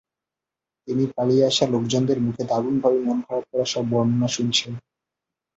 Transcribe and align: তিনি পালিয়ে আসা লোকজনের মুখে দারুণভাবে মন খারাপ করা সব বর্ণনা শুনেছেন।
তিনি 0.87 1.03
পালিয়ে 1.15 1.43
আসা 1.45 1.65
লোকজনের 1.67 2.19
মুখে 2.21 2.43
দারুণভাবে 2.49 2.99
মন 2.99 3.17
খারাপ 3.25 3.45
করা 3.51 3.65
সব 3.65 3.85
বর্ণনা 3.91 4.27
শুনেছেন। 4.27 4.71